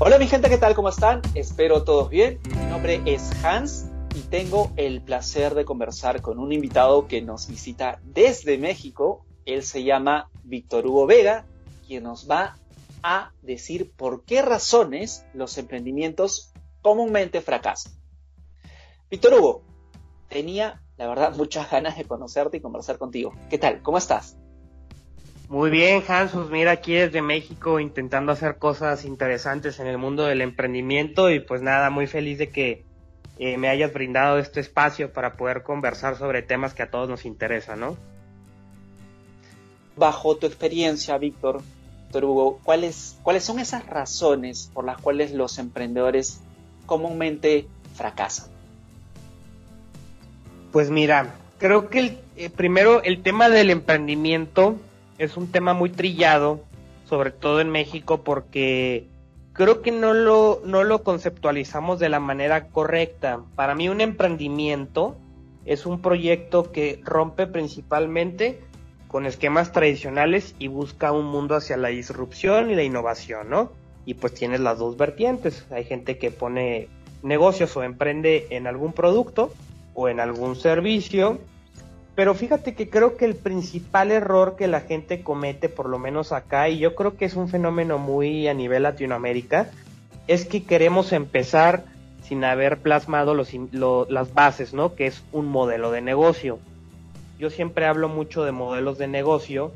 [0.00, 0.76] Hola mi gente, ¿qué tal?
[0.76, 1.22] ¿Cómo están?
[1.34, 2.38] Espero todos bien.
[2.48, 7.48] Mi nombre es Hans y tengo el placer de conversar con un invitado que nos
[7.48, 9.26] visita desde México.
[9.44, 11.46] Él se llama Víctor Hugo Vega,
[11.84, 12.56] quien nos va
[13.02, 17.92] a decir por qué razones los emprendimientos comúnmente fracasan.
[19.10, 19.62] Víctor Hugo,
[20.28, 23.32] tenía la verdad muchas ganas de conocerte y conversar contigo.
[23.50, 23.82] ¿Qué tal?
[23.82, 24.36] ¿Cómo estás?
[25.48, 30.24] Muy bien, Hans, pues mira aquí desde México intentando hacer cosas interesantes en el mundo
[30.24, 32.84] del emprendimiento y pues nada, muy feliz de que
[33.38, 37.24] eh, me hayas brindado este espacio para poder conversar sobre temas que a todos nos
[37.24, 37.96] interesan, ¿no?
[39.96, 41.62] Bajo tu experiencia, Víctor,
[42.04, 46.42] Víctor Hugo, ¿cuáles, ¿cuáles son esas razones por las cuales los emprendedores
[46.84, 48.48] comúnmente fracasan?
[50.72, 54.78] Pues mira, creo que el, eh, primero el tema del emprendimiento
[55.18, 56.60] es un tema muy trillado,
[57.08, 59.08] sobre todo en México, porque
[59.52, 63.40] creo que no lo, no lo conceptualizamos de la manera correcta.
[63.56, 65.16] Para mí un emprendimiento
[65.64, 68.60] es un proyecto que rompe principalmente
[69.08, 73.72] con esquemas tradicionales y busca un mundo hacia la disrupción y la innovación, ¿no?
[74.04, 75.66] Y pues tienes las dos vertientes.
[75.70, 76.88] Hay gente que pone
[77.22, 79.52] negocios o emprende en algún producto
[79.94, 81.38] o en algún servicio
[82.18, 86.32] pero fíjate que creo que el principal error que la gente comete, por lo menos
[86.32, 89.70] acá, y yo creo que es un fenómeno muy a nivel Latinoamérica,
[90.26, 91.84] es que queremos empezar
[92.24, 93.52] sin haber plasmado los,
[94.10, 94.96] las bases, ¿no?
[94.96, 96.58] Que es un modelo de negocio.
[97.38, 99.70] Yo siempre hablo mucho de modelos de negocio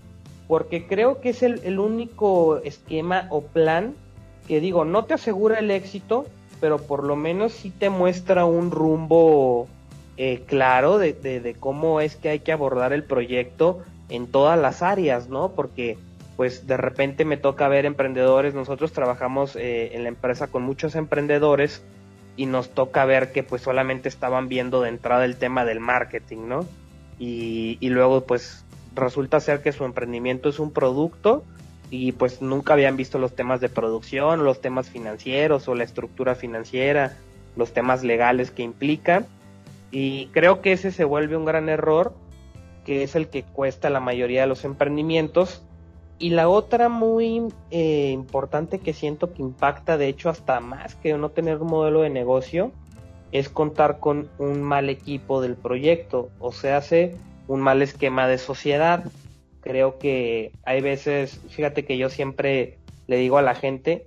[0.48, 3.94] porque creo que es el, el único esquema o plan
[4.48, 6.26] que digo, no te asegura el éxito,
[6.60, 9.68] pero por lo menos sí te muestra un rumbo
[10.16, 15.28] eh, claro de, cómo es que hay que abordar el proyecto en todas las áreas,
[15.28, 15.52] ¿no?
[15.52, 15.96] Porque
[16.36, 20.96] pues de repente me toca ver emprendedores, nosotros trabajamos eh, en la empresa con muchos
[20.96, 21.82] emprendedores
[22.36, 26.48] y nos toca ver que pues solamente estaban viendo de entrada el tema del marketing,
[26.48, 26.66] ¿no?
[27.18, 28.64] Y, y luego pues
[28.94, 31.44] resulta ser que su emprendimiento es un producto
[31.90, 36.34] y pues nunca habían visto los temas de producción, los temas financieros o la estructura
[36.34, 37.16] financiera,
[37.56, 39.26] los temas legales que implica
[39.92, 42.14] y creo que ese se vuelve un gran error,
[42.84, 45.62] que es el que cuesta la mayoría de los emprendimientos.
[46.18, 51.12] Y la otra muy eh, importante que siento que impacta, de hecho, hasta más que
[51.18, 52.72] no tener un modelo de negocio,
[53.32, 57.14] es contar con un mal equipo del proyecto, o sea, hace
[57.46, 59.04] un mal esquema de sociedad.
[59.60, 64.06] Creo que hay veces, fíjate que yo siempre le digo a la gente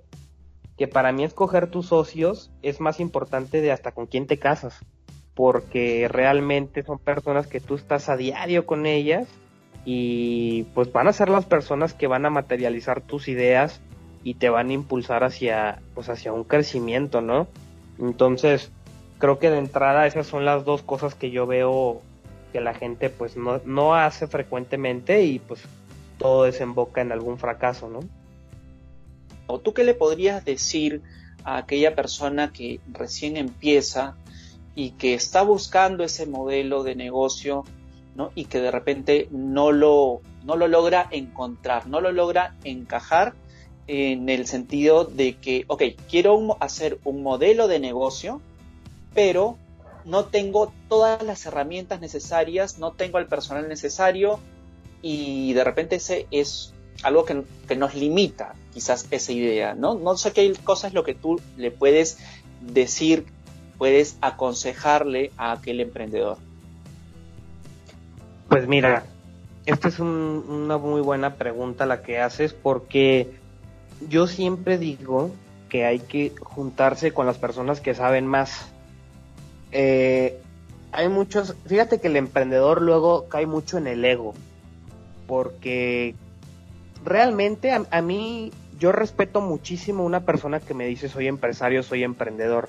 [0.76, 4.80] que para mí escoger tus socios es más importante de hasta con quién te casas
[5.36, 9.28] porque realmente son personas que tú estás a diario con ellas
[9.84, 13.82] y pues van a ser las personas que van a materializar tus ideas
[14.24, 17.48] y te van a impulsar hacia pues hacia un crecimiento, ¿no?
[17.98, 18.72] Entonces,
[19.18, 22.00] creo que de entrada esas son las dos cosas que yo veo
[22.54, 25.60] que la gente pues no, no hace frecuentemente y pues
[26.16, 28.00] todo desemboca en algún fracaso, ¿no?
[29.46, 31.02] ¿O tú qué le podrías decir
[31.44, 34.16] a aquella persona que recién empieza
[34.76, 37.64] y que está buscando ese modelo de negocio
[38.14, 38.30] ¿no?
[38.36, 43.34] y que de repente no lo, no lo logra encontrar, no lo logra encajar
[43.88, 48.40] en el sentido de que, ok, quiero hacer un modelo de negocio,
[49.14, 49.56] pero
[50.04, 54.40] no tengo todas las herramientas necesarias, no tengo el personal necesario
[55.02, 59.94] y de repente ese es algo que, que nos limita quizás esa idea, ¿no?
[59.94, 62.18] No sé qué cosa es lo que tú le puedes
[62.60, 63.26] decir
[63.78, 66.38] puedes aconsejarle a aquel emprendedor?
[68.48, 69.04] Pues mira,
[69.66, 73.32] esta es una muy buena pregunta la que haces porque
[74.08, 75.32] yo siempre digo
[75.68, 78.68] que hay que juntarse con las personas que saben más.
[79.72, 80.40] Eh,
[80.92, 84.34] hay muchos, fíjate que el emprendedor luego cae mucho en el ego,
[85.26, 86.14] porque
[87.04, 92.04] realmente a, a mí yo respeto muchísimo una persona que me dice soy empresario, soy
[92.04, 92.68] emprendedor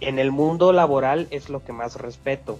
[0.00, 2.58] en el mundo laboral es lo que más respeto.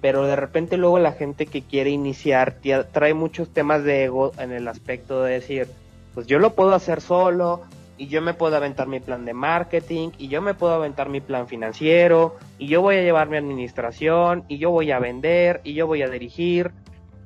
[0.00, 2.58] Pero de repente luego la gente que quiere iniciar
[2.92, 5.68] trae muchos temas de ego en el aspecto de decir,
[6.12, 7.62] pues yo lo puedo hacer solo
[7.96, 11.20] y yo me puedo aventar mi plan de marketing y yo me puedo aventar mi
[11.20, 15.74] plan financiero y yo voy a llevar mi administración y yo voy a vender y
[15.74, 16.72] yo voy a dirigir.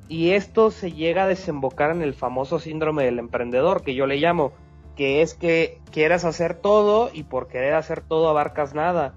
[0.07, 4.17] Y esto se llega a desembocar en el famoso síndrome del emprendedor que yo le
[4.17, 4.53] llamo,
[4.95, 9.13] que es que quieras hacer todo y por querer hacer todo abarcas nada.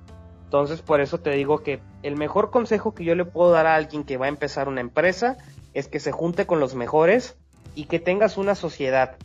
[0.52, 3.75] Entonces, por eso te digo que el mejor consejo que yo le puedo dar a
[3.75, 5.38] alguien que va a empezar una empresa
[5.72, 7.37] es que se junte con los mejores
[7.75, 9.16] y que tengas una sociedad.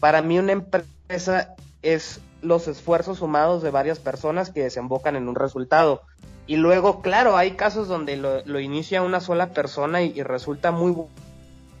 [0.00, 5.34] Para mí una empresa es los esfuerzos sumados de varias personas que desembocan en un
[5.34, 6.00] resultado.
[6.46, 10.96] Y luego, claro, hay casos donde lo, inicia una sola persona y, resulta muy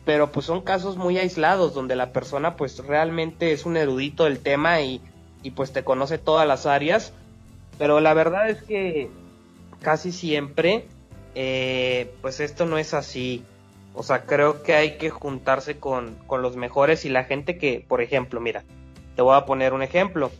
[0.04, 4.40] pero pues son casos muy aislados donde la persona pues realmente es un erudito del
[4.40, 5.00] tema y,
[5.42, 7.14] y pues te conoce todas las áreas
[7.80, 9.08] pero la verdad es que
[9.80, 10.84] casi siempre
[11.34, 13.42] eh, pues esto no es así.
[13.94, 17.82] O sea creo que hay que juntarse con, con los mejores y la gente que
[17.88, 18.64] por ejemplo mira
[19.16, 20.30] te voy a poner un ejemplo.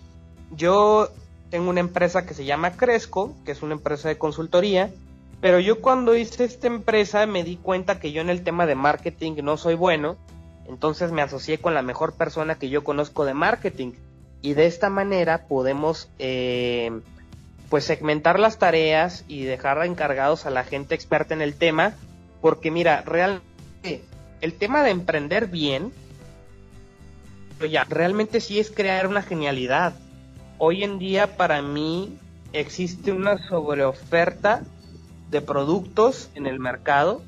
[0.55, 1.09] Yo
[1.49, 4.91] tengo una empresa que se llama Cresco, que es una empresa de consultoría,
[5.41, 8.75] pero yo cuando hice esta empresa me di cuenta que yo en el tema de
[8.75, 10.19] marketing no soy bueno,
[10.69, 13.93] entonces me asocié con la mejor persona que yo conozco de marketing.
[14.43, 16.91] Y de esta manera podemos eh,
[17.71, 21.95] pues segmentar las tareas y dejar encargados a la gente experta en el tema,
[22.43, 24.05] porque mira, realmente
[24.43, 25.93] el tema de emprender bien,
[27.71, 29.95] ya, realmente sí es crear una genialidad
[30.61, 32.19] hoy en día para mí
[32.53, 34.63] existe una sobreoferta
[35.31, 37.23] de productos en el mercado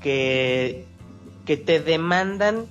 [0.00, 0.86] que,
[1.44, 2.66] que te demandan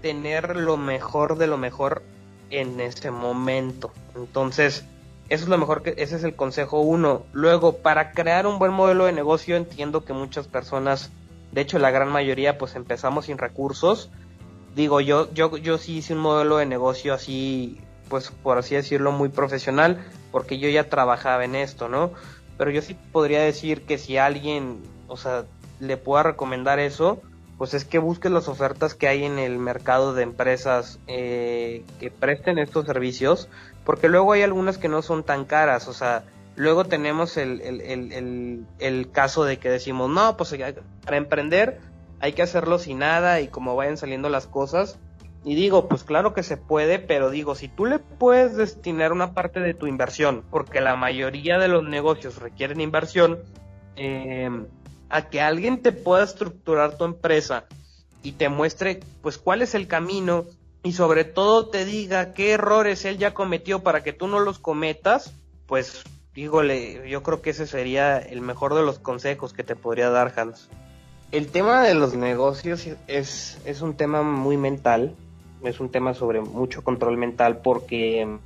[0.00, 2.04] tener lo mejor de lo mejor
[2.50, 3.92] en ese momento.
[4.14, 4.84] Entonces,
[5.28, 7.22] eso es lo mejor que, ese es el consejo uno.
[7.32, 11.10] Luego, para crear un buen modelo de negocio, entiendo que muchas personas,
[11.52, 14.10] de hecho la gran mayoría, pues empezamos sin recursos.
[14.74, 19.12] Digo, yo, yo, yo sí hice un modelo de negocio así pues por así decirlo,
[19.12, 22.12] muy profesional, porque yo ya trabajaba en esto, ¿no?
[22.56, 25.44] Pero yo sí podría decir que si alguien, o sea,
[25.80, 27.20] le pueda recomendar eso,
[27.58, 32.10] pues es que busque las ofertas que hay en el mercado de empresas eh, que
[32.10, 33.48] presten estos servicios,
[33.84, 36.22] porque luego hay algunas que no son tan caras, o sea,
[36.54, 37.80] luego tenemos el, el,
[38.12, 40.56] el, el caso de que decimos, no, pues
[41.04, 41.80] para emprender
[42.20, 44.98] hay que hacerlo sin nada y como vayan saliendo las cosas,
[45.44, 49.34] y digo, pues claro que se puede, pero digo, si tú le puedes destinar una
[49.34, 53.38] parte de tu inversión, porque la mayoría de los negocios requieren inversión,
[53.96, 54.66] em,
[55.08, 57.64] a que alguien te pueda estructurar tu empresa
[58.22, 60.46] y te muestre pues cuál es el camino
[60.82, 64.58] y sobre todo te diga qué errores él ya cometió para que tú no los
[64.58, 65.34] cometas,
[65.66, 70.10] pues dígole, yo creo que ese sería el mejor de los consejos que te podría
[70.10, 70.68] dar Hans.
[71.32, 75.14] El tema de los negocios es, es un tema muy mental,
[75.62, 78.38] es un tema sobre mucho control mental porque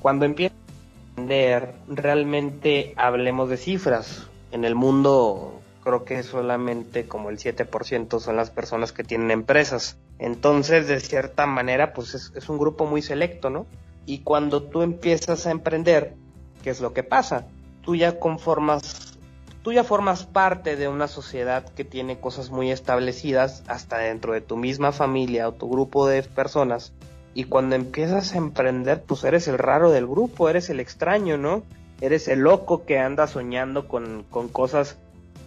[0.00, 4.28] cuando empieza a entender, realmente hablemos de cifras.
[4.54, 9.98] En el mundo creo que solamente como el 7% son las personas que tienen empresas.
[10.20, 13.66] Entonces, de cierta manera, pues es, es un grupo muy selecto, ¿no?
[14.06, 16.14] Y cuando tú empiezas a emprender,
[16.62, 17.48] ¿qué es lo que pasa?
[17.82, 19.18] Tú ya conformas
[19.62, 24.40] tú ya formas parte de una sociedad que tiene cosas muy establecidas hasta dentro de
[24.40, 26.92] tu misma familia o tu grupo de personas.
[27.34, 31.64] Y cuando empiezas a emprender, pues eres el raro del grupo, eres el extraño, ¿no?
[32.00, 34.98] Eres el loco que anda soñando con, con cosas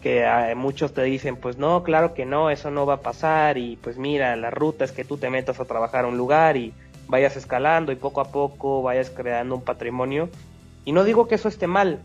[0.01, 3.57] que a muchos te dicen, pues no, claro que no, eso no va a pasar
[3.57, 6.55] y pues mira, la ruta es que tú te metas a trabajar a un lugar
[6.57, 6.73] y
[7.07, 10.29] vayas escalando y poco a poco vayas creando un patrimonio.
[10.85, 11.99] Y no digo que eso esté mal,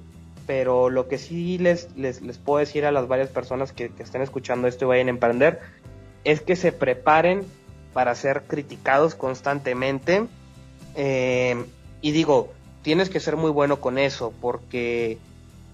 [0.47, 4.69] pero lo que sí les, les, puedo decir a las varias personas que, estén escuchando
[4.69, 5.61] esto y vayan a emprender
[6.25, 7.45] es que se preparen
[7.93, 10.27] para ser criticados constantemente.
[10.95, 11.65] Eh,
[12.01, 12.53] y digo,
[12.83, 15.19] tienes que ser muy bueno con eso, porque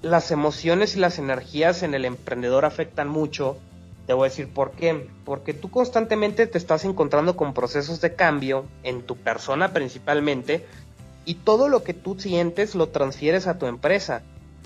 [0.03, 3.57] las emociones y las energías en el emprendedor afectan mucho.
[4.07, 5.09] Te voy a decir por qué.
[5.25, 10.65] Porque tú constantemente te estás encontrando con procesos de cambio en tu persona principalmente
[11.25, 14.23] y todo lo que tú sientes lo transfieres a tu empresa.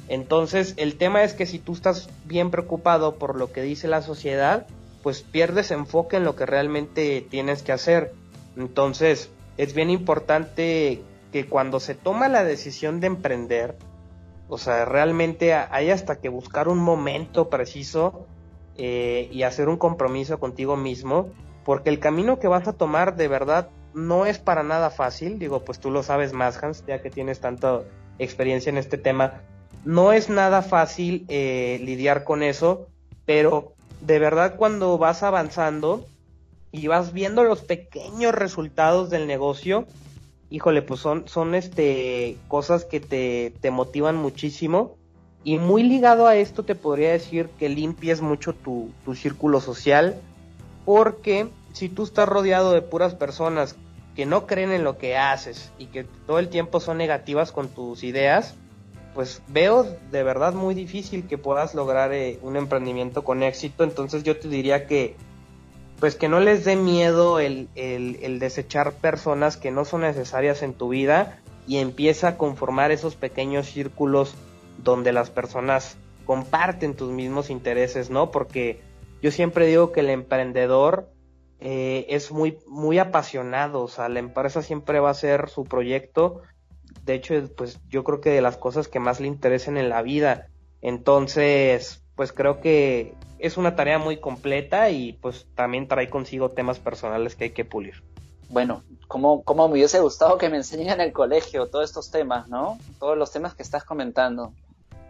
[0.09, 4.03] Entonces, el tema es que si tú estás bien preocupado por lo que dice la
[4.03, 4.67] sociedad,
[5.03, 8.13] pues pierdes enfoque en lo que realmente tienes que hacer.
[8.57, 13.77] Entonces, es bien importante que cuando se toma la decisión de emprender,
[14.49, 18.27] o sea, realmente hay hasta que buscar un momento preciso
[18.77, 21.31] eh, y hacer un compromiso contigo mismo,
[21.65, 25.65] porque el camino que vas a tomar de verdad no es para nada fácil, digo,
[25.65, 27.81] pues tú lo sabes más, Hans, ya que tienes tanta
[28.19, 29.41] experiencia en este tema,
[29.85, 32.87] no es nada fácil eh, lidiar con eso,
[33.25, 36.05] pero de verdad cuando vas avanzando
[36.73, 39.87] y vas viendo los pequeños resultados del negocio,
[40.53, 44.97] híjole, pues son, son este, cosas que te, te motivan muchísimo.
[45.45, 50.21] Y muy ligado a esto te podría decir que limpies mucho tu, tu círculo social,
[50.85, 53.77] porque si tú estás rodeado de puras personas
[54.15, 57.69] que no creen en lo que haces y que todo el tiempo son negativas con
[57.69, 58.55] tus ideas,
[59.15, 63.85] pues veo de verdad muy difícil que puedas lograr eh, un emprendimiento con éxito.
[63.85, 65.17] Entonces yo te diría que
[66.03, 70.75] pues que no les dé miedo el, el, desechar personas que no son necesarias en
[70.75, 74.35] tu vida y empieza a conformar esos pequeños círculos
[74.83, 78.33] donde las personas comparten tus mismos intereses, ¿no?
[78.33, 78.81] Porque
[79.23, 81.09] yo siempre digo que el emprendedor
[81.61, 86.43] eh, es muy, muy apasionado, o sea, la empresa siempre va a ser su proyecto.
[87.05, 90.03] De hecho, pues yo creo que de las cosas que más le interesen en la
[90.03, 90.49] vida.
[90.81, 96.79] Entonces, pues creo que es una tarea muy completa y pues también trae consigo temas
[96.79, 98.05] personales que hay que pulir.
[98.49, 102.49] Bueno, como, como me hubiese gustado que me enseñen en el colegio todos estos temas,
[102.49, 102.79] ¿no?
[103.01, 104.55] Todos los temas que estás comentando.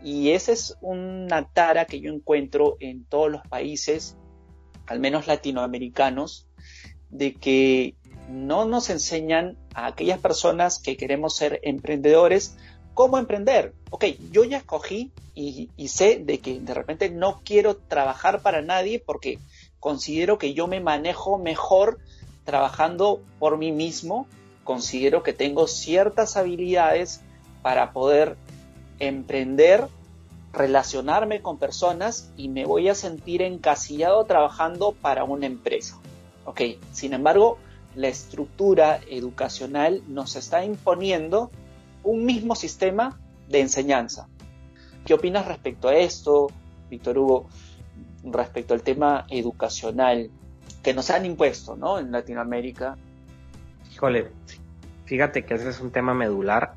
[0.03, 4.17] Y esa es una tara que yo encuentro en todos los países,
[4.87, 6.49] al menos latinoamericanos,
[7.11, 7.97] de que
[8.31, 12.57] no nos enseñan a aquellas personas que queremos ser emprendedores
[12.95, 13.75] cómo emprender.
[13.91, 18.99] Ok, yo ya escogí y, sé de que de repente no quiero trabajar para nadie
[18.99, 19.39] porque
[19.81, 21.99] considero que yo me manejo mejor
[22.45, 24.27] trabajando por mí mismo.
[24.65, 27.21] Considero que tengo ciertas habilidades
[27.63, 28.37] para poder
[28.99, 29.89] emprender,
[30.53, 35.99] relacionarme con personas y me voy a sentir encasillado trabajando para una empresa.
[36.45, 36.61] Ok,
[36.93, 37.59] sin embargo,
[37.95, 41.51] la estructura educacional nos está imponiendo
[42.03, 43.19] un mismo sistema
[43.49, 44.29] de enseñanza.
[45.05, 46.49] ¿Qué opinas respecto a esto,
[46.89, 47.49] Víctor Hugo,
[48.25, 50.31] respecto al tema educacional
[50.83, 51.99] que nos han impuesto ¿no?
[51.99, 52.97] en Latinoamérica?
[53.93, 54.31] Híjole,
[55.05, 56.75] fíjate que ese es un tema medular.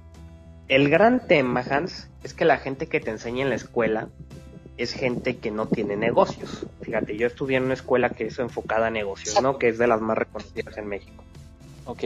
[0.67, 4.09] El gran tema, Hans, es que la gente que te enseña en la escuela
[4.77, 6.65] es gente que no tiene negocios.
[6.81, 9.57] Fíjate, yo estudié en una escuela que es enfocada a negocios, ¿no?
[9.57, 11.23] Que es de las más reconocidas en México.
[11.85, 12.03] Ok.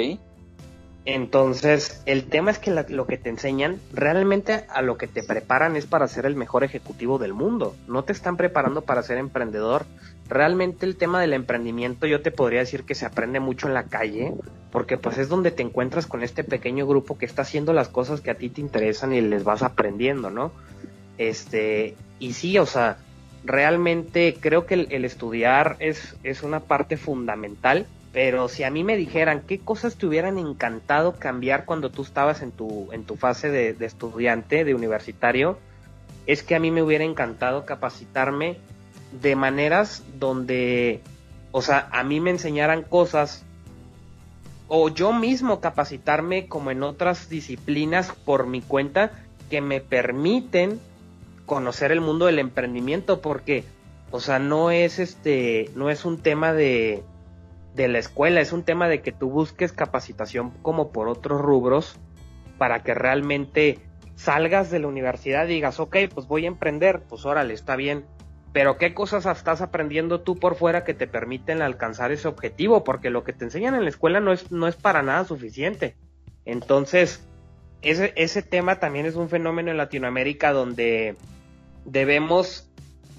[1.05, 5.75] Entonces, el tema es que lo que te enseñan, realmente a lo que te preparan
[5.75, 7.75] es para ser el mejor ejecutivo del mundo.
[7.87, 9.85] No te están preparando para ser emprendedor.
[10.27, 13.85] Realmente el tema del emprendimiento yo te podría decir que se aprende mucho en la
[13.85, 14.33] calle,
[14.71, 18.21] porque pues es donde te encuentras con este pequeño grupo que está haciendo las cosas
[18.21, 20.51] que a ti te interesan y les vas aprendiendo, ¿no?
[21.17, 22.97] Este, y sí, o sea,
[23.43, 28.97] realmente creo que el, estudiar es, es una parte fundamental pero si a mí me
[28.97, 33.49] dijeran qué cosas te hubieran encantado cambiar cuando tú estabas en tu, en tu fase
[33.49, 35.59] de, estudiante, de universitario,
[36.25, 38.57] es que a mí me hubiera encantado capacitarme
[39.21, 41.01] de maneras donde,
[41.51, 43.43] o sea, a mí me enseñaran cosas
[44.67, 49.11] o yo mismo capacitarme como en otras disciplinas por mi cuenta
[49.49, 50.79] que me permiten
[51.45, 53.63] conocer el mundo del emprendimiento porque,
[54.11, 57.03] o sea, no es este, no es un tema de,
[57.75, 61.97] de la escuela, es un tema de que tú busques capacitación como por otros rubros
[62.57, 63.79] para que realmente
[64.15, 68.05] salgas de la universidad y digas, ok, pues voy a emprender, pues órale, está bien,
[68.51, 72.83] pero ¿qué cosas estás aprendiendo tú por fuera que te permiten alcanzar ese objetivo?
[72.83, 75.95] Porque lo que te enseñan en la escuela no es, no es para nada suficiente.
[76.45, 77.27] Entonces,
[77.81, 81.15] ese, ese tema también es un fenómeno en Latinoamérica donde
[81.85, 82.69] debemos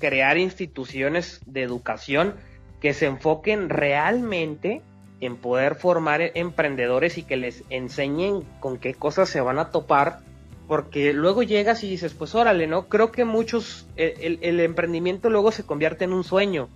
[0.00, 2.34] crear instituciones de educación
[2.80, 4.82] que se enfoquen realmente
[5.20, 10.20] en poder formar emprendedores y que les enseñen con qué cosas se van a topar,
[10.66, 12.88] porque luego llegas y dices, pues órale, ¿no?
[12.88, 16.68] Creo que muchos, el, el, emprendimiento luego se convierte en un sueño.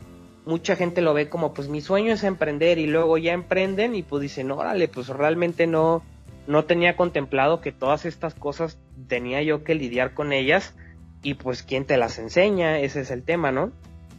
[0.45, 4.03] Mucha gente lo ve como, pues mi sueño es emprender y luego ya emprenden y
[4.03, 6.03] pues dicen, órale, pues realmente no,
[6.47, 10.75] no tenía contemplado que todas estas cosas tenía yo que lidiar con ellas
[11.23, 13.73] y pues quién te las enseña, ese es el tema, ¿no?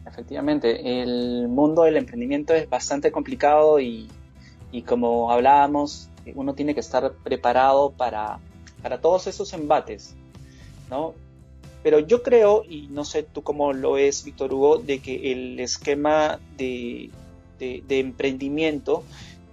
[0.06, 4.08] Efectivamente, el mundo del emprendimiento es bastante complicado y,
[4.86, 8.40] como hablábamos, uno tiene que estar preparado para,
[8.82, 10.16] para todos esos embates,
[10.90, 11.14] ¿no?
[11.82, 15.60] Pero yo creo, y no sé tú cómo lo ves, Víctor Hugo, de que el
[15.60, 17.12] esquema de,
[17.60, 19.04] de, emprendimiento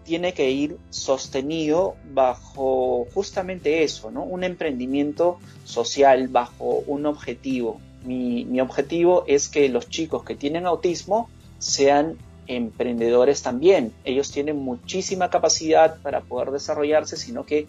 [0.05, 4.23] tiene que ir sostenido bajo justamente eso, ¿no?
[4.23, 11.29] Un emprendimiento social, bajo un objetivo, mi, objetivo es que los chicos que tienen autismo
[11.59, 12.17] sean
[12.47, 13.93] emprendedores también.
[14.05, 17.67] Ellos tienen muchísima capacidad para poder desarrollarse, sino que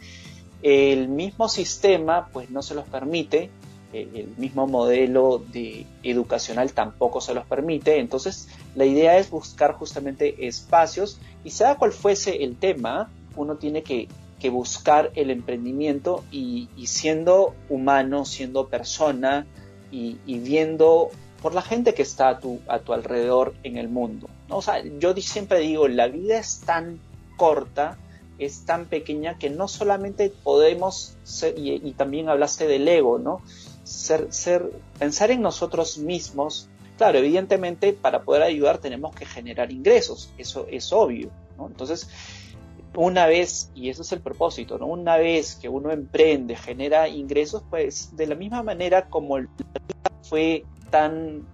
[0.62, 3.50] el mismo sistema pues no se los permite,
[3.92, 8.00] eh, el mismo modelo de educacional tampoco se los permite.
[8.00, 13.84] Entonces, la idea es buscar justamente espacios y sea cual fuese el tema, uno tiene
[13.84, 14.08] que,
[14.52, 19.48] buscar el emprendimiento y siendo humano, siendo persona,
[19.94, 21.10] y, viendo
[21.42, 24.28] por la gente que está a tu, a tu alrededor en el mundo.
[24.50, 24.58] ¿no?
[24.58, 27.00] O sea, yo siempre digo, la vida es tan
[27.38, 27.98] corta,
[28.40, 33.42] es tan pequeña que no solamente podemos ser, y, también hablaste del ego, ¿no?
[33.84, 40.30] Ser, ser, pensar en nosotros mismos Claro, evidentemente para poder ayudar tenemos que generar ingresos,
[40.38, 41.32] eso es obvio.
[41.60, 42.08] Entonces,
[42.96, 44.86] una vez, y eso es el propósito, ¿no?
[44.86, 49.48] Una vez que uno emprende, genera ingresos, pues de la misma manera como la
[50.22, 51.46] fue tan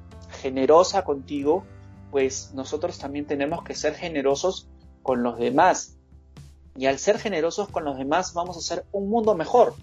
[0.42, 1.64] generosa contigo,
[2.12, 4.68] pues nosotros también tenemos que ser generosos
[5.04, 5.98] con los demás.
[6.76, 9.74] Y al ser generosos con los demás vamos a hacer un mundo mejor.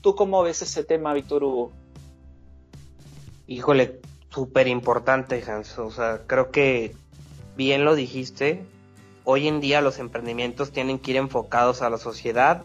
[0.00, 1.72] ¿Tú cómo ves ese tema, Víctor Hugo?
[3.46, 4.00] Híjole,
[4.30, 5.78] súper importante, Hans.
[5.78, 6.94] O sea, creo que
[7.56, 8.64] bien lo dijiste.
[9.24, 12.64] Hoy en día los emprendimientos tienen que ir enfocados a la sociedad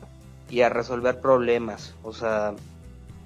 [0.49, 1.95] y a resolver problemas.
[2.03, 2.55] O sea,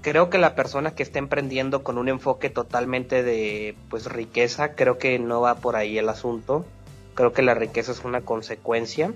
[0.01, 4.97] creo que la persona que está emprendiendo con un enfoque totalmente de pues riqueza, creo
[4.97, 6.65] que no va por ahí el asunto.
[7.13, 9.13] Creo que la riqueza es una consecuencia.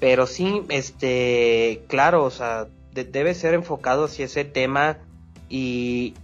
[0.00, 4.98] Pero sí, este, claro, o sea, debe ser enfocado hacia ese tema
[5.48, 6.14] y,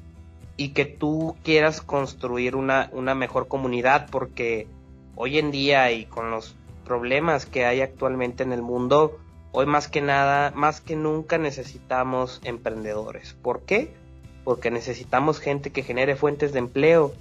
[0.56, 4.66] y que tú quieras construir una, una mejor comunidad porque
[5.16, 6.54] hoy en día y con los
[6.90, 9.16] problemas que hay actualmente en el mundo,
[9.52, 13.36] hoy más que nada, más que nunca necesitamos emprendedores.
[13.40, 13.94] ¿Por qué?
[14.42, 17.14] Porque necesitamos gente que genere fuentes de empleo,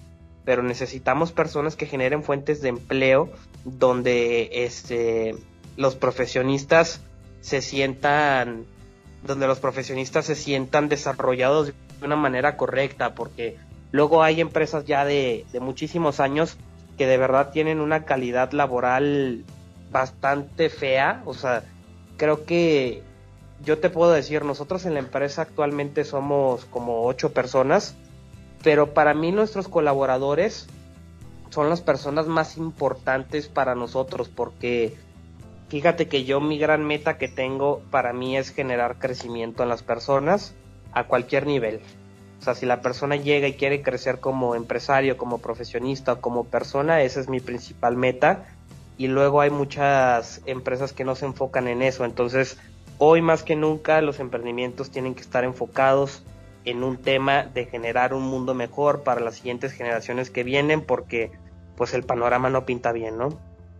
[0.43, 3.29] pero necesitamos personas que generen fuentes de empleo
[3.63, 5.35] donde este,
[5.77, 7.01] los profesionistas
[7.41, 8.65] se sientan,
[9.23, 11.73] donde los profesionistas se sientan desarrollados de
[12.07, 13.57] una manera correcta, porque
[13.91, 16.57] luego hay empresas ya de, muchísimos años
[16.97, 19.45] que de verdad tienen una calidad laboral
[19.91, 21.63] bastante fea, o sea,
[22.17, 23.03] creo que
[23.63, 27.95] yo te puedo decir, nosotros en la empresa actualmente somos como ocho personas,
[28.63, 30.67] pero para mí nuestros colaboradores
[31.49, 34.95] son las personas más importantes para nosotros porque
[35.69, 39.83] fíjate que yo mi gran meta que tengo para mí es generar crecimiento en las
[39.83, 40.53] personas
[40.91, 41.81] a cualquier nivel.
[42.39, 47.01] O sea, si la persona llega y quiere crecer como empresario, como profesionista como persona,
[47.01, 48.45] esa es mi principal meta.
[48.99, 52.05] Y luego hay muchas empresas que no se enfocan en eso.
[52.05, 52.57] Entonces,
[52.99, 56.21] hoy más que nunca los emprendimientos tienen que estar enfocados
[56.65, 61.31] en un tema de generar un mundo mejor para las siguientes generaciones que vienen porque
[61.75, 63.29] pues el panorama no pinta bien, ¿no?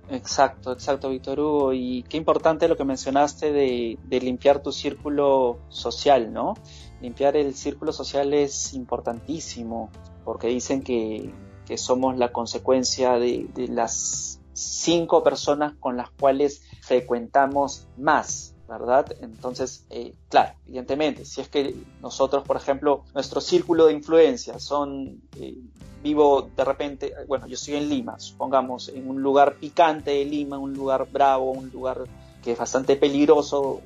[0.09, 1.73] Exacto, exacto, Víctor Hugo.
[1.73, 6.55] Y qué importante lo que mencionaste de, limpiar tu círculo social, ¿no?
[7.01, 9.91] Limpiar el círculo social es importantísimo,
[10.23, 11.31] porque dicen que,
[11.75, 19.15] somos la consecuencia de, las cinco personas con las cuales frecuentamos más, ¿verdad?
[19.21, 25.21] Entonces, eh, claro, evidentemente, si es que nosotros, por ejemplo, nuestro círculo de influencia son
[25.37, 25.57] eh,
[26.03, 30.57] vivo de repente, bueno, yo estoy en Lima, supongamos, en un lugar picante de Lima,
[30.57, 32.03] un lugar bravo, un lugar
[32.43, 33.81] que es bastante peligroso.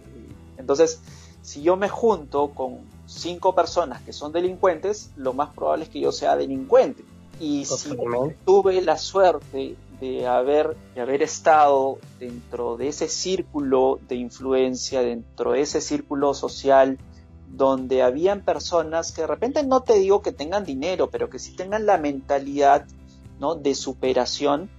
[0.57, 1.01] Entonces,
[1.41, 5.99] si yo me junto con cinco personas que son delincuentes, lo más probable es que
[5.99, 7.03] yo sea delincuente.
[7.39, 7.97] Y si
[8.45, 15.53] tuve la suerte de haber, de haber estado dentro de ese círculo de influencia, dentro
[15.53, 16.97] de ese círculo social
[17.49, 21.55] donde habían personas que de repente no te digo que tengan dinero, pero que sí
[21.55, 22.85] tengan la mentalidad
[23.39, 23.55] ¿no?
[23.55, 24.69] de superación,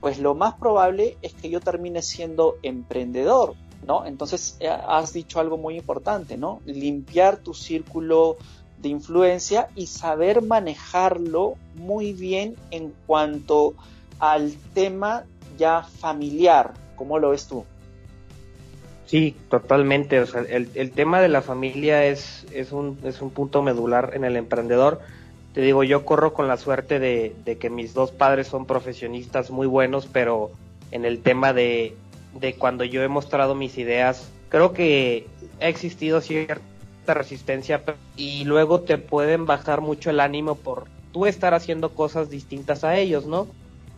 [0.00, 3.54] pues lo más probable es que yo termine siendo emprendedor,
[3.86, 4.04] ¿no?
[4.04, 6.60] Entonces eh, has dicho algo muy importante, ¿no?
[6.66, 8.36] Limpiar tu círculo
[8.82, 13.74] de influencia y saber manejarlo muy bien en cuanto
[14.32, 15.24] al tema
[15.58, 16.72] ya familiar.
[16.96, 17.64] ¿Cómo lo ves tú?
[19.04, 20.20] Sí, totalmente.
[20.20, 24.12] O sea, el, el tema de la familia es, es, un, es un punto medular
[24.14, 25.00] en el emprendedor.
[25.52, 29.50] Te digo, yo corro con la suerte de, de que mis dos padres son profesionistas
[29.50, 30.50] muy buenos, pero
[30.90, 31.94] en el tema de,
[32.40, 35.26] de cuando yo he mostrado mis ideas, creo que
[35.60, 36.62] ha existido cierta
[37.08, 37.82] resistencia
[38.16, 42.96] y luego te pueden bajar mucho el ánimo por tú estar haciendo cosas distintas a
[42.96, 43.46] ellos, ¿no?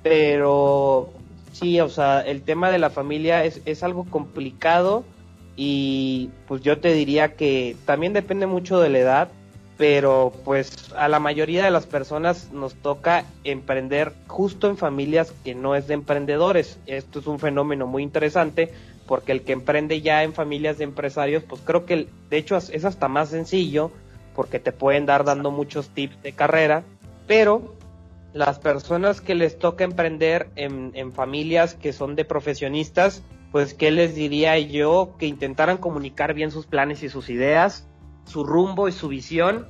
[0.08, 1.10] Pero
[1.58, 5.04] Sí, o sea, el tema de la familia es, es algo complicado
[5.56, 9.28] y pues yo te diría que también depende mucho de la edad,
[9.78, 15.54] pero pues a la mayoría de las personas nos toca emprender justo en familias que
[15.54, 16.78] no es de emprendedores.
[16.84, 18.70] Esto es un fenómeno muy interesante
[19.06, 22.84] porque el que emprende ya en familias de empresarios, pues creo que de hecho es
[22.84, 23.92] hasta más sencillo
[24.34, 26.82] porque te pueden dar dando muchos tips de carrera,
[27.26, 27.74] pero
[28.36, 34.14] las personas que les toca emprender en, familias que son de profesionistas, pues qué les
[34.14, 37.88] diría yo que intentaran comunicar bien sus planes y sus ideas,
[38.26, 39.68] su rumbo y su visión,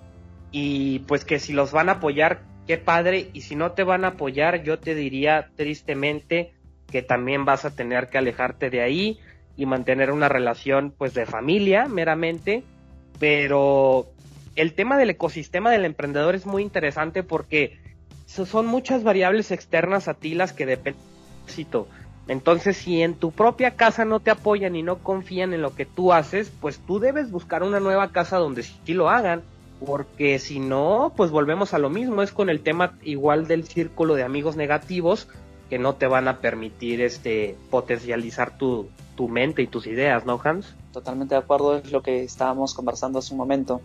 [0.50, 4.04] y pues que si los van a apoyar, qué padre, y si no te van
[4.04, 6.52] a apoyar, yo te diría tristemente
[6.90, 9.20] que también vas a tener que alejarte de ahí
[9.56, 12.64] y mantener una relación pues de familia meramente,
[13.20, 14.08] pero
[14.56, 17.85] el tema del ecosistema del emprendedor es muy interesante porque
[18.26, 21.02] son muchas variables externas a ti las que dependen.
[22.28, 25.86] Entonces, si en tu propia casa no te apoyan y no confían en lo que
[25.86, 29.42] tú haces, pues tú debes buscar una nueva casa donde sí lo hagan,
[29.84, 34.14] porque si no, pues volvemos a lo mismo, es con el tema igual del círculo
[34.14, 35.28] de amigos negativos
[35.70, 40.40] que no te van a permitir este potencializar tu, tu mente y tus ideas, ¿no,
[40.42, 40.74] Hans?
[40.92, 43.80] Totalmente de acuerdo, es lo que estábamos conversando hace un momento.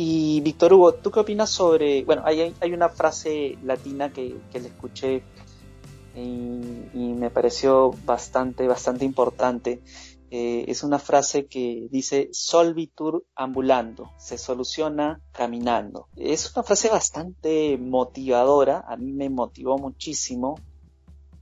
[0.00, 4.68] Y Víctor Hugo, ¿tú qué opinas sobre, bueno, hay, una frase latina que, que le
[4.68, 5.24] escuché
[6.14, 9.82] y, me pareció bastante, bastante importante.
[10.30, 16.06] Eh, es una frase que dice solvitur ambulando, se soluciona caminando.
[16.14, 20.60] Es una frase bastante motivadora, a mí me motivó muchísimo,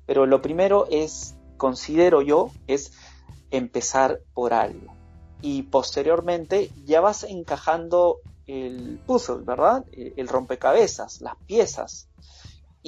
[0.07, 2.95] pero lo primero es, considero yo, es
[3.51, 4.95] empezar por algo.
[5.42, 9.85] Y posteriormente ya vas encajando el puzzle, ¿verdad?
[9.92, 12.09] El rompecabezas, las piezas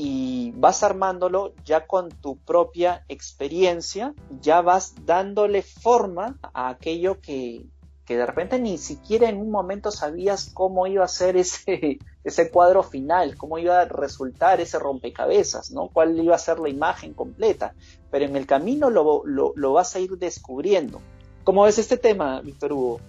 [0.00, 7.66] y vas armándolo ya con tu propia experiencia, ya vas dándole forma a aquello que,
[8.06, 12.84] de repente ni siquiera en un momento sabías cómo iba a ser ese, ese cuadro
[12.84, 15.88] final, cómo iba a resultar ese rompecabezas, ¿no?
[15.88, 17.74] cuál iba a ser la imagen completa,
[18.08, 21.00] pero en el camino lo, lo, vas a ir descubriendo.
[21.42, 23.00] ¿Cómo es este tema, Víctor Hugo?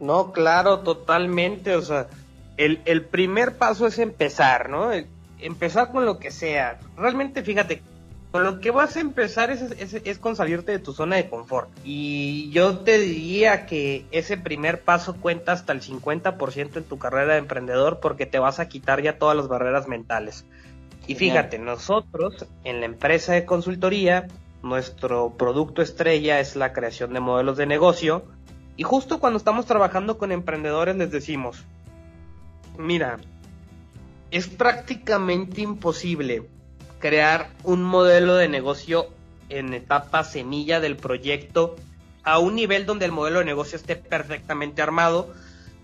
[0.00, 2.08] No, claro, totalmente, o sea,
[2.56, 4.90] el, el primer paso es empezar, ¿no?
[5.40, 6.78] empezar con lo que sea.
[6.96, 7.82] Realmente, fíjate,
[8.30, 11.70] con lo que vas a empezar es, es, con salirte de tu zona de confort.
[11.84, 17.34] Y yo te diría que ese primer paso cuenta hasta el 50% en tu carrera
[17.34, 20.44] de emprendedor porque te vas a quitar ya todas las barreras mentales.
[21.06, 24.28] Y fíjate, nosotros en la empresa de consultoría,
[24.62, 28.24] nuestro producto estrella es la creación de modelos de negocio.
[28.78, 31.64] Y justo cuando estamos trabajando con emprendedores les decimos,
[32.78, 33.18] mira,
[34.30, 36.44] es prácticamente imposible
[37.00, 39.08] crear un modelo de negocio
[39.48, 41.74] en etapa semilla del proyecto
[42.22, 45.34] a un nivel donde el modelo de negocio esté perfectamente armado,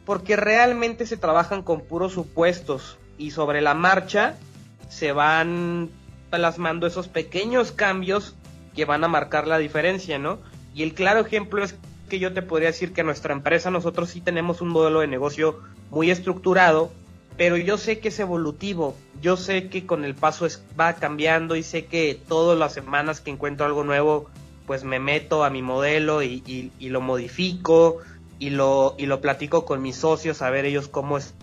[0.07, 4.37] porque realmente se trabajan con puros supuestos y sobre la marcha
[4.89, 5.91] se van
[6.31, 8.37] plasmando esos pequeños cambios
[8.77, 10.39] que van a marcar la diferencia, ¿no?
[10.77, 11.75] Y el claro ejemplo es
[12.19, 16.11] yo te podría decir que nuestra empresa nosotros sí tenemos un modelo de negocio muy
[16.11, 16.91] estructurado,
[17.37, 21.57] pero yo sé que es evolutivo, yo sé que con el paso es, va cambiando
[21.57, 24.31] y sé que todas las semanas que encuentro algo nuevo,
[24.67, 27.99] pues me meto a mi modelo y, lo modifico
[28.39, 31.35] y lo, y lo platico con mis socios a ver ellos cómo es.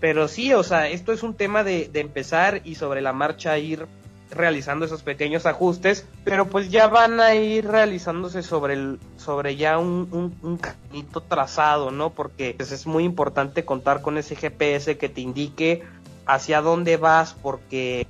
[0.00, 3.58] Pero sí, o sea, esto es un tema de, de empezar y sobre la marcha
[3.58, 3.86] ir
[4.30, 9.78] realizando esos pequeños ajustes, pero pues ya van a ir realizándose sobre el, sobre ya
[9.78, 12.10] un, un, caminito trazado, ¿no?
[12.10, 15.82] Porque pues, es muy importante contar con ese GPS que te indique
[16.26, 18.06] hacia dónde vas, porque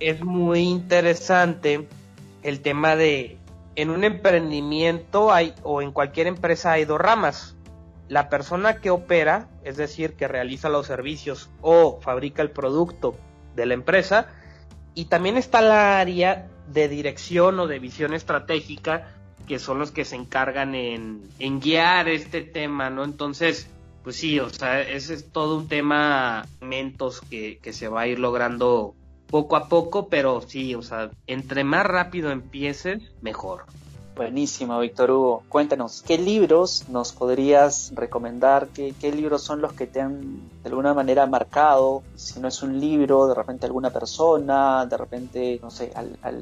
[0.00, 1.86] es muy interesante
[2.42, 3.38] el tema de
[3.76, 7.56] en un emprendimiento hay o en cualquier empresa hay dos ramas.
[8.08, 13.16] La persona que opera, es decir, que realiza los servicios o fabrica el producto
[13.56, 14.28] de la empresa,
[14.94, 19.10] y también está la área de dirección o de visión estratégica,
[19.46, 21.28] que son los que se encargan en,
[21.60, 23.04] guiar este tema, ¿no?
[23.04, 23.68] Entonces,
[24.02, 28.06] pues sí, o sea, ese es todo un tema, mentos que, que se va a
[28.06, 28.94] ir logrando
[29.26, 33.64] poco a poco, pero sí, o sea, entre más rápido empieces, mejor.
[34.16, 35.42] Buenísimo, Víctor Hugo.
[35.48, 38.68] Cuéntanos, ¿qué libros nos podrías recomendar?
[38.68, 42.04] ¿Qué, libros son los que te han de alguna manera marcado?
[42.14, 45.92] Si no es un libro, de repente alguna persona, de repente, no sé,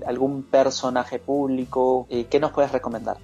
[0.04, 2.06] algún personaje público.
[2.10, 3.16] Eh, ¿Qué nos puedes recomendar?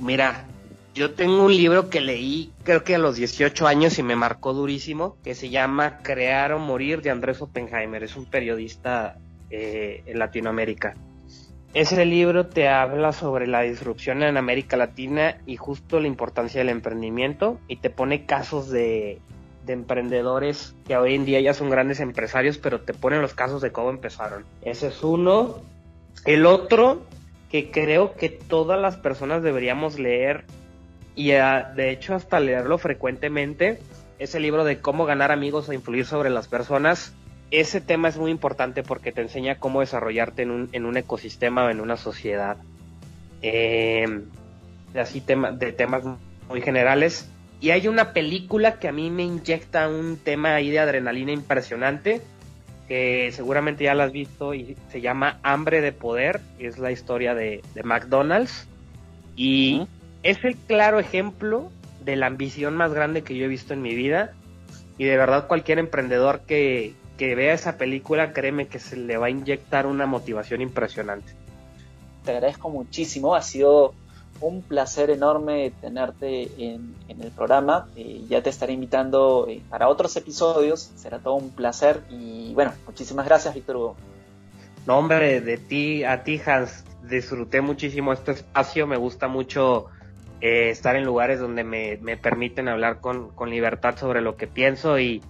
[0.00, 0.46] Mira,
[0.94, 4.54] yo tengo un libro que leí creo que a los 18 años y me marcó
[4.54, 8.02] durísimo, que se llama Crear o Morir de Andrés Oppenheimer.
[8.02, 9.18] Es un periodista
[9.50, 10.94] eh, en Latinoamérica.
[11.72, 16.68] Ese libro te habla sobre la disrupción en América Latina y justo la importancia del
[16.68, 19.20] emprendimiento y te pone casos de,
[19.68, 23.70] emprendedores que hoy en día ya son grandes empresarios, pero te pone los casos de
[23.70, 24.44] cómo empezaron.
[24.62, 25.62] Ese es uno.
[26.26, 27.02] El otro
[27.52, 30.46] que creo que todas las personas deberíamos leer
[31.14, 33.78] y ah, de hecho hasta leerlo frecuentemente
[34.18, 37.14] es el libro de cómo ganar amigos e influir sobre las personas
[37.50, 41.64] ese tema es muy importante porque te enseña cómo desarrollarte en un, en un ecosistema
[41.64, 42.56] o en una sociedad.
[43.42, 44.22] Eh,
[44.94, 46.04] así tema, de temas
[46.48, 47.28] muy generales.
[47.60, 52.22] Y hay una película que a mí me inyecta un tema ahí de adrenalina impresionante,
[52.88, 57.34] que seguramente ya la has visto y se llama Hambre de Poder, es la historia
[57.34, 58.66] de, McDonald's.
[59.36, 59.86] Y
[60.22, 61.70] es el claro ejemplo
[62.04, 64.32] de la ambición más grande que yo he visto en mi vida
[64.98, 69.26] y de verdad cualquier emprendedor que, que vea esa película, créeme que se le va
[69.26, 71.34] a inyectar una motivación impresionante.
[72.24, 73.92] Te agradezco muchísimo, ha sido
[74.40, 77.88] un placer enorme tenerte en, el programa.
[77.94, 80.92] Eh, ya te estaré invitando eh, para otros episodios.
[80.96, 82.00] Será todo un placer.
[82.08, 83.96] Y bueno, muchísimas gracias, Víctor Hugo.
[84.86, 86.86] No, hombre, de ti a ti, Hans.
[87.02, 88.86] Disfruté muchísimo este espacio.
[88.86, 89.88] Me gusta mucho
[90.40, 94.46] eh, estar en lugares donde me, me permiten hablar con, con libertad sobre lo que
[94.46, 94.98] pienso.
[94.98, 95.20] Y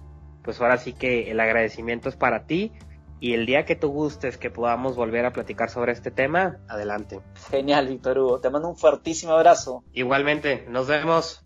[0.43, 2.71] pues ahora sí que el agradecimiento es para ti
[3.19, 7.21] y el día que tú gustes que podamos volver a platicar sobre este tema, adelante.
[7.49, 8.39] Genial, Víctor Hugo.
[8.39, 9.83] Te mando un fuertísimo abrazo.
[9.93, 11.40] Igualmente, nos vemos.